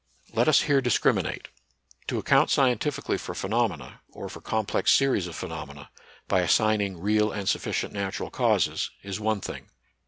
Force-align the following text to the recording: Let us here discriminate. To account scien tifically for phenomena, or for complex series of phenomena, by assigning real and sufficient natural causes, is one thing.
Let 0.33 0.47
us 0.47 0.61
here 0.61 0.81
discriminate. 0.81 1.49
To 2.07 2.17
account 2.17 2.49
scien 2.49 2.75
tifically 2.79 3.19
for 3.19 3.35
phenomena, 3.35 4.01
or 4.09 4.29
for 4.29 4.41
complex 4.41 4.91
series 4.91 5.27
of 5.27 5.35
phenomena, 5.35 5.91
by 6.27 6.39
assigning 6.41 6.99
real 6.99 7.31
and 7.31 7.47
sufficient 7.47 7.93
natural 7.93 8.31
causes, 8.31 8.89
is 9.03 9.19
one 9.19 9.41
thing. 9.41 9.69